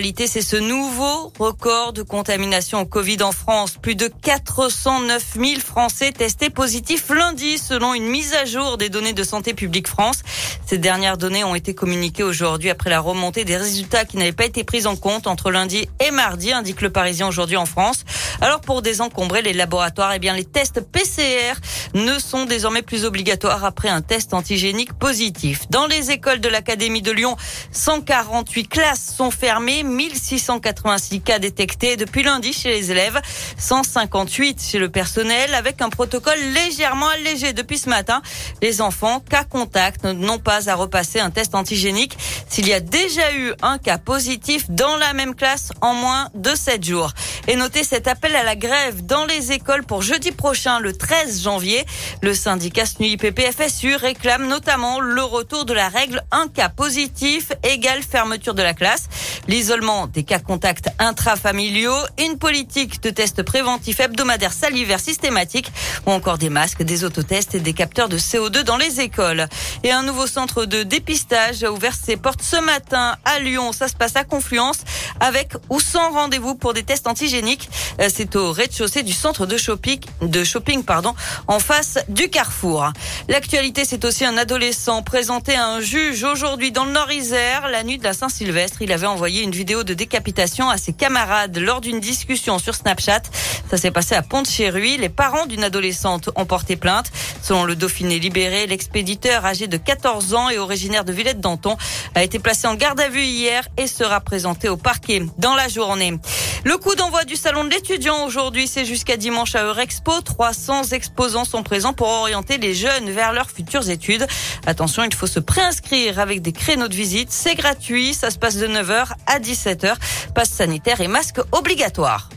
[0.00, 3.78] C'est ce nouveau record de contamination au Covid en France.
[3.82, 9.12] Plus de 409 000 Français testés positifs lundi selon une mise à jour des données
[9.12, 10.22] de Santé publique France.
[10.64, 14.44] Ces dernières données ont été communiquées aujourd'hui après la remontée des résultats qui n'avaient pas
[14.44, 18.04] été pris en compte entre lundi et mardi, indique le Parisien aujourd'hui en France.
[18.40, 21.54] Alors pour désencombrer les laboratoires, eh bien les tests PCR
[21.94, 25.68] ne sont désormais plus obligatoires après un test antigénique positif.
[25.70, 27.36] Dans les écoles de l'Académie de Lyon,
[27.72, 33.20] 148 classes sont fermées, 1686 cas détectés depuis lundi chez les élèves,
[33.58, 38.22] 158 chez le personnel avec un protocole légèrement allégé depuis ce matin.
[38.62, 42.16] Les enfants cas contact n'ont pas à repasser un test antigénique
[42.48, 46.54] s'il y a déjà eu un cas positif dans la même classe en moins de
[46.54, 47.12] 7 jours.
[47.48, 51.42] Et notez cet appel à la grève dans les écoles pour jeudi prochain, le 13
[51.42, 51.84] janvier.
[52.22, 58.02] Le syndicat SNUI PPFSU réclame notamment le retour de la règle un cas positif égale
[58.02, 59.07] fermeture de la classe,
[59.48, 65.72] l'isolement des cas contacts intrafamiliaux, une politique de tests préventifs hebdomadaires salivaires systématiques
[66.06, 69.48] ou encore des masques, des autotests et des capteurs de CO2 dans les écoles.
[69.82, 73.72] Et un nouveau centre de dépistage a ouvert ses portes ce matin à Lyon.
[73.72, 74.78] Ça se passe à Confluence
[75.20, 77.70] avec ou sans rendez-vous pour des tests antigéniques.
[78.00, 81.14] Euh, c'est au rez-de-chaussée du centre de shopping, de shopping pardon,
[81.46, 82.92] en face du Carrefour.
[83.28, 87.68] L'actualité, c'est aussi un adolescent présenté à un juge aujourd'hui dans le Nord-Isère.
[87.68, 91.56] La nuit de la Saint-Sylvestre, il avait envoyé une vidéo de décapitation à ses camarades
[91.58, 93.22] lors d'une discussion sur Snapchat.
[93.70, 94.96] Ça s'est passé à Pont-de-Chéruy.
[94.96, 97.10] Les parents d'une adolescente ont porté plainte.
[97.42, 101.76] Selon le Dauphiné libéré, l'expéditeur âgé de 14 ans et originaire de Villette-Danton
[102.14, 105.68] a été placé en garde à vue hier et sera présenté au parquet dans la
[105.68, 106.18] journée.
[106.64, 110.20] Le coup d'envoi du salon de l'étudiant aujourd'hui, c'est jusqu'à dimanche à Eurexpo.
[110.20, 114.26] 300 exposants sont présents pour orienter les jeunes vers leurs futures études.
[114.66, 117.28] Attention, il faut se préinscrire avec des créneaux de visite.
[117.30, 118.12] C'est gratuit.
[118.12, 119.94] Ça se passe de 9h à 17h.
[120.34, 122.28] Passe sanitaire et masque obligatoire.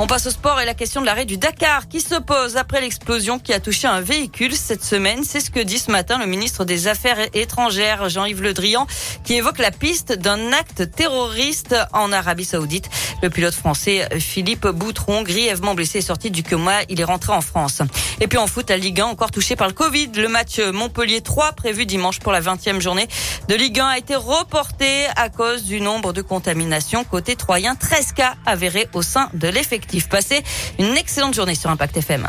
[0.00, 2.80] On passe au sport et la question de l'arrêt du Dakar qui se pose après
[2.80, 5.24] l'explosion qui a touché un véhicule cette semaine.
[5.24, 8.86] C'est ce que dit ce matin le ministre des Affaires étrangères Jean-Yves Le Drian
[9.24, 12.88] qui évoque la piste d'un acte terroriste en Arabie Saoudite.
[13.24, 16.82] Le pilote français Philippe Boutron, grièvement blessé, est sorti du coma.
[16.88, 17.82] Il est rentré en France.
[18.20, 20.12] Et puis en foot, la Ligue 1 encore touché par le Covid.
[20.14, 23.08] Le match Montpellier 3 prévu dimanche pour la 20e journée
[23.48, 27.02] de Ligue 1 a été reporté à cause du nombre de contaminations.
[27.02, 29.87] Côté Troyen, 13 cas avérés au sein de l'effectif.
[30.10, 30.42] Passez
[30.78, 32.26] une excellente journée sur Impact FM.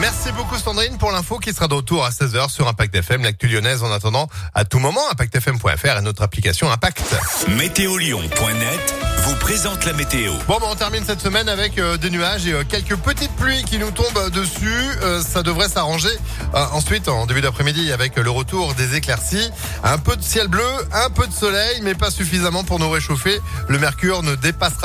[0.00, 3.48] Merci beaucoup Sandrine pour l'info qui sera de retour à 16h sur Impact FM, l'actu
[3.48, 7.16] lyonnaise en attendant à tout moment impactfm.fr et notre application Impact.
[7.48, 8.94] Météolion.net
[9.26, 10.32] vous présente la météo.
[10.46, 13.64] Bon, bah, on termine cette semaine avec euh, des nuages et euh, quelques petites pluies
[13.64, 14.70] qui nous tombent dessus.
[15.02, 16.10] Euh, ça devrait s'arranger
[16.52, 19.50] ensuite en début d'après-midi avec le retour des éclaircies.
[19.82, 23.40] Un peu de ciel bleu, un peu de soleil, mais pas suffisamment pour nous réchauffer.
[23.68, 24.84] Le mercure ne dépassera